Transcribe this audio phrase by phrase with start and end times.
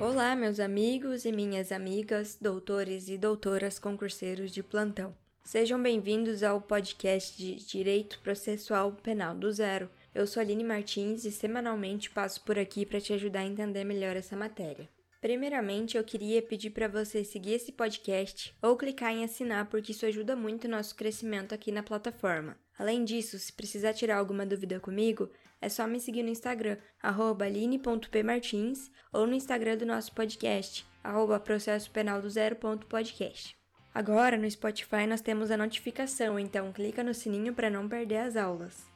[0.00, 5.12] Olá, meus amigos e minhas amigas, doutores e doutoras concurseiros de plantão.
[5.42, 9.90] Sejam bem-vindos ao podcast de Direito Processual Penal do Zero.
[10.14, 14.14] Eu sou Aline Martins e semanalmente passo por aqui para te ajudar a entender melhor
[14.14, 14.88] essa matéria.
[15.20, 20.06] Primeiramente, eu queria pedir para você seguir esse podcast ou clicar em assinar, porque isso
[20.06, 22.56] ajuda muito o nosso crescimento aqui na plataforma.
[22.78, 25.28] Além disso, se precisar tirar alguma dúvida comigo,
[25.60, 31.90] é só me seguir no Instagram, aline.pmartins, ou no Instagram do nosso podcast, arroba processo
[31.90, 33.56] penal do zero.podcast.
[33.94, 38.36] Agora, no Spotify, nós temos a notificação, então clica no sininho para não perder as
[38.36, 38.86] aulas.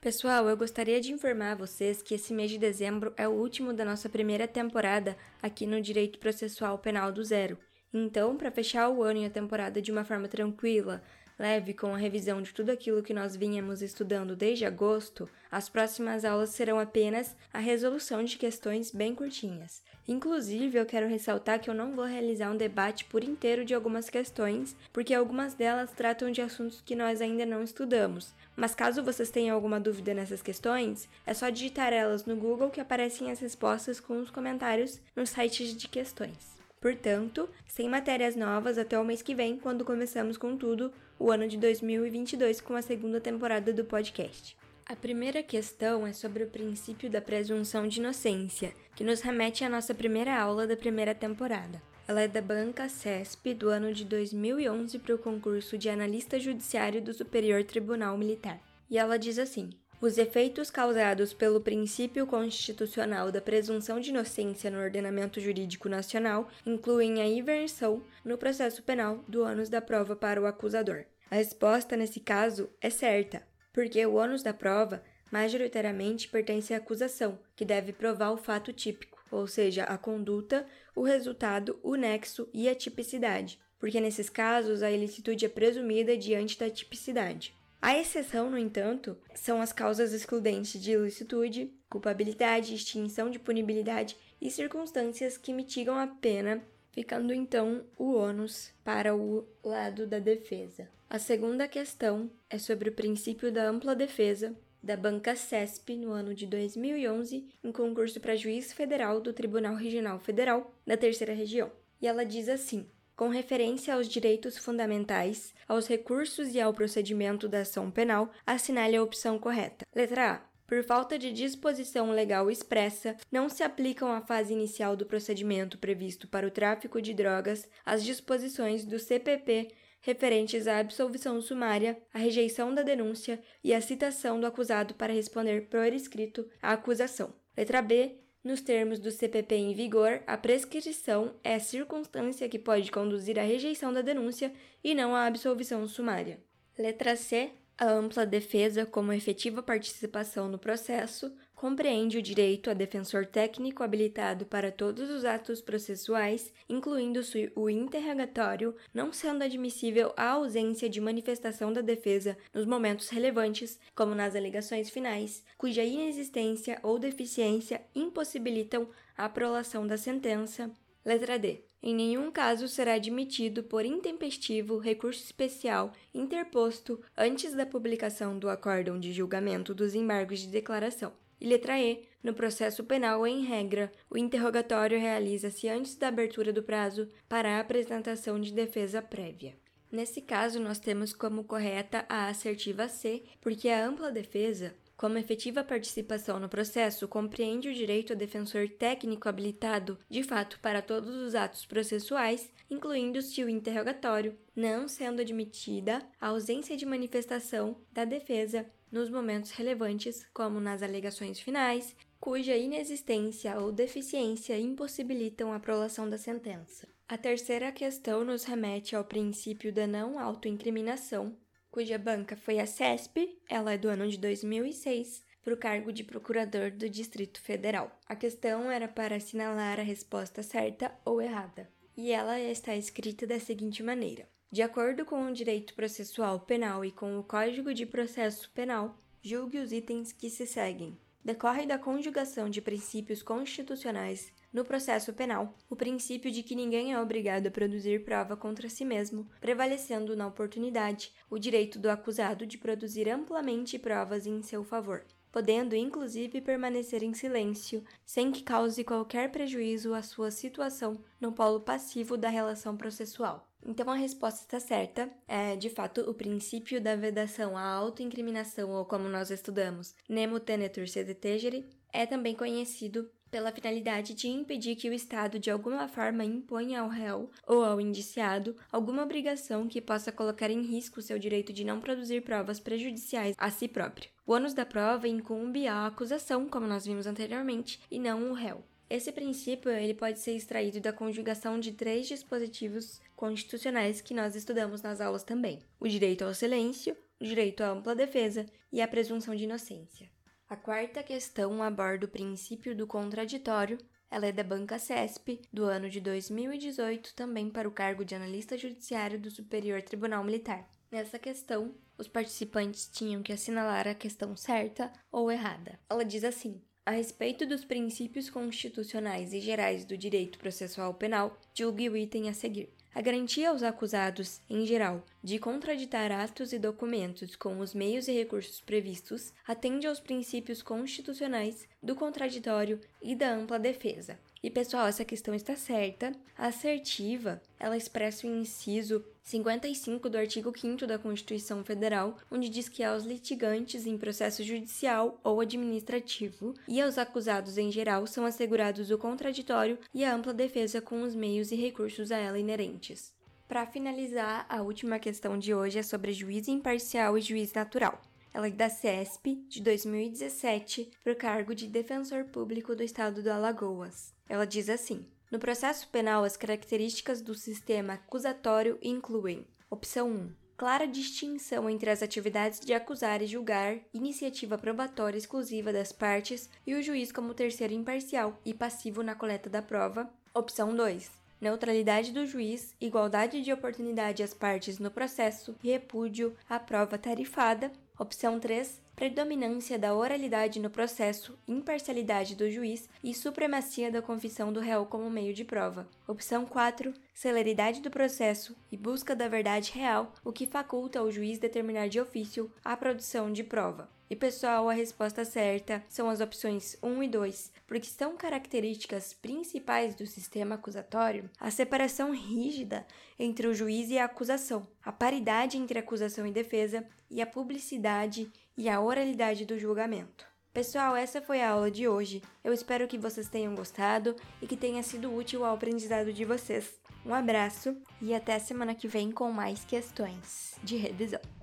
[0.00, 3.84] Pessoal, eu gostaria de informar vocês que esse mês de dezembro é o último da
[3.84, 7.58] nossa primeira temporada aqui no Direito Processual Penal do Zero.
[7.92, 11.02] Então, para fechar o ano e a temporada de uma forma tranquila,
[11.38, 16.24] leve com a revisão de tudo aquilo que nós vínhamos estudando desde agosto, as próximas
[16.24, 19.82] aulas serão apenas a resolução de questões bem curtinhas.
[20.08, 24.08] Inclusive, eu quero ressaltar que eu não vou realizar um debate por inteiro de algumas
[24.08, 28.32] questões, porque algumas delas tratam de assuntos que nós ainda não estudamos.
[28.54, 32.80] Mas caso vocês tenham alguma dúvida nessas questões, é só digitar elas no Google que
[32.80, 36.55] aparecem as respostas com os comentários nos sites de questões.
[36.86, 41.48] Portanto, sem matérias novas até o mês que vem, quando começamos com tudo, o ano
[41.48, 44.56] de 2022 com a segunda temporada do podcast.
[44.88, 49.68] A primeira questão é sobre o princípio da presunção de inocência, que nos remete à
[49.68, 51.82] nossa primeira aula da primeira temporada.
[52.06, 57.02] Ela é da banca CESP do ano de 2011 para o concurso de analista judiciário
[57.02, 58.60] do Superior Tribunal Militar.
[58.88, 64.78] E ela diz assim: os efeitos causados pelo princípio constitucional da presunção de inocência no
[64.78, 70.46] ordenamento jurídico nacional incluem a inversão no processo penal do ônus da prova para o
[70.46, 71.04] acusador.
[71.30, 73.42] A resposta nesse caso é certa,
[73.72, 75.02] porque o ônus da prova
[75.32, 81.02] majoritariamente pertence à acusação, que deve provar o fato típico, ou seja, a conduta, o
[81.02, 86.70] resultado, o nexo e a tipicidade, porque nesses casos a ilicitude é presumida diante da
[86.70, 87.54] tipicidade.
[87.80, 94.50] A exceção, no entanto, são as causas excludentes de ilicitude, culpabilidade, extinção de punibilidade e
[94.50, 96.62] circunstâncias que mitigam a pena
[96.96, 100.88] ficando então o ônus para o lado da defesa.
[101.10, 106.34] A segunda questão é sobre o princípio da ampla defesa da banca CESP no ano
[106.34, 111.70] de 2011 em concurso para juiz federal do Tribunal Regional Federal da Terceira Região.
[112.00, 112.86] E ela diz assim:
[113.16, 119.02] com referência aos direitos fundamentais, aos recursos e ao procedimento da ação penal, assinale a
[119.02, 119.86] opção correta.
[119.94, 120.56] Letra A.
[120.66, 126.26] Por falta de disposição legal expressa, não se aplicam à fase inicial do procedimento previsto
[126.26, 129.68] para o tráfico de drogas as disposições do CPP
[130.06, 135.68] referentes à absolvição sumária, à rejeição da denúncia e à citação do acusado para responder
[135.68, 137.34] por escrito à acusação.
[137.56, 138.20] Letra B.
[138.46, 143.92] Nos termos do CPP em vigor, a prescrição é circunstância que pode conduzir à rejeição
[143.92, 144.52] da denúncia
[144.84, 146.38] e não à absolvição sumária.
[146.78, 147.50] Letra C.
[147.76, 154.44] A ampla defesa, como efetiva participação no processo, compreende o direito a defensor técnico habilitado
[154.44, 157.20] para todos os atos processuais, incluindo
[157.56, 164.14] o interrogatório, não sendo admissível a ausência de manifestação da defesa nos momentos relevantes, como
[164.14, 168.86] nas alegações finais, cuja inexistência ou deficiência impossibilitam
[169.16, 170.70] a prolação da sentença.
[171.02, 171.64] Letra D.
[171.82, 178.98] Em nenhum caso será admitido por intempestivo recurso especial interposto antes da publicação do acórdão
[178.98, 181.12] de julgamento dos embargos de declaração.
[181.40, 182.08] E letra E.
[182.22, 187.60] No processo penal, em regra, o interrogatório realiza-se antes da abertura do prazo para a
[187.60, 189.56] apresentação de defesa prévia.
[189.92, 195.62] Nesse caso, nós temos como correta a assertiva C, porque a ampla defesa como efetiva
[195.62, 201.34] participação no processo, compreende o direito a defensor técnico habilitado, de fato, para todos os
[201.34, 208.64] atos processuais, incluindo-se o interrogatório, não sendo admitida a ausência de manifestação da defesa
[208.96, 216.16] nos momentos relevantes, como nas alegações finais, cuja inexistência ou deficiência impossibilitam a prolação da
[216.16, 216.88] sentença.
[217.06, 221.36] A terceira questão nos remete ao princípio da não autoincriminação,
[221.70, 226.02] cuja banca foi a CESP, ela é do ano de 2006, para o cargo de
[226.02, 227.96] procurador do Distrito Federal.
[228.08, 233.38] A questão era para assinalar a resposta certa ou errada, e ela está escrita da
[233.38, 234.26] seguinte maneira:
[234.56, 239.58] De acordo com o direito processual penal e com o Código de Processo Penal, julgue
[239.58, 240.96] os itens que se seguem.
[241.22, 246.98] Decorre da conjugação de princípios constitucionais no processo penal, o princípio de que ninguém é
[246.98, 252.56] obrigado a produzir prova contra si mesmo, prevalecendo na oportunidade o direito do acusado de
[252.56, 255.04] produzir amplamente provas em seu favor.
[255.30, 261.60] podendo inclusive permanecer em silêncio, sem que cause qualquer prejuízo à sua situação no polo
[261.60, 263.45] passivo da relação processual.
[263.66, 265.10] Então a resposta está certa.
[265.26, 270.86] É, de fato, o princípio da vedação à autoincriminação, ou como nós estudamos, nemo tenetur
[270.86, 276.24] sed tegere, é também conhecido pela finalidade de impedir que o Estado de alguma forma
[276.24, 281.52] imponha ao réu ou ao indiciado alguma obrigação que possa colocar em risco seu direito
[281.52, 284.08] de não produzir provas prejudiciais a si próprio.
[284.24, 288.64] O ônus da prova incumbe à acusação, como nós vimos anteriormente, e não o réu.
[288.88, 294.80] Esse princípio ele pode ser extraído da conjugação de três dispositivos constitucionais que nós estudamos
[294.80, 299.34] nas aulas também: o direito ao silêncio, o direito à ampla defesa e a presunção
[299.34, 300.08] de inocência.
[300.48, 303.78] A quarta questão aborda o princípio do contraditório.
[304.08, 308.56] Ela é da Banca CESP, do ano de 2018, também para o cargo de analista
[308.56, 310.64] judiciário do Superior Tribunal Militar.
[310.92, 315.80] Nessa questão, os participantes tinham que assinalar a questão certa ou errada.
[315.90, 321.90] Ela diz assim: a respeito dos princípios constitucionais e gerais do direito processual penal, julgue
[321.90, 322.68] o item a seguir.
[322.94, 328.12] A garantia aos acusados, em geral, de contraditar atos e documentos com os meios e
[328.12, 334.20] recursos previstos atende aos princípios constitucionais do contraditório e da ampla defesa.
[334.40, 336.12] E pessoal, essa questão está certa.
[336.38, 342.68] A assertiva, ela expressa o inciso 55 do artigo 5 da Constituição Federal, onde diz
[342.68, 348.92] que aos litigantes em processo judicial ou administrativo e aos acusados em geral são assegurados
[348.92, 353.15] o contraditório e a ampla defesa com os meios e recursos a ela inerentes.
[353.48, 358.00] Para finalizar, a última questão de hoje é sobre juiz imparcial e juiz natural.
[358.34, 363.30] Ela é da CESP de 2017 para o cargo de Defensor Público do Estado do
[363.30, 364.12] Alagoas.
[364.28, 370.32] Ela diz assim: No processo penal, as características do sistema acusatório incluem: opção 1.
[370.56, 376.74] Clara distinção entre as atividades de acusar e julgar, iniciativa probatória exclusiva das partes e
[376.74, 380.10] o juiz como terceiro imparcial e passivo na coleta da prova.
[380.34, 386.98] Opção 2 neutralidade do juiz, igualdade de oportunidade às partes no processo, repúdio à prova
[386.98, 387.70] tarifada.
[387.98, 394.58] Opção 3 predominância da oralidade no processo, imparcialidade do juiz e supremacia da confissão do
[394.58, 395.86] réu como meio de prova.
[396.08, 396.94] Opção 4.
[397.12, 402.00] Celeridade do processo e busca da verdade real, o que faculta ao juiz determinar de
[402.00, 403.86] ofício a produção de prova.
[404.08, 409.96] E pessoal, a resposta certa são as opções 1 e 2, porque são características principais
[409.96, 412.86] do sistema acusatório a separação rígida
[413.18, 418.30] entre o juiz e a acusação, a paridade entre acusação e defesa e a publicidade
[418.56, 420.24] e a oralidade do julgamento.
[420.52, 422.22] Pessoal, essa foi a aula de hoje.
[422.42, 426.80] Eu espero que vocês tenham gostado e que tenha sido útil ao aprendizado de vocês.
[427.04, 431.35] Um abraço e até semana que vem com mais questões de revisão.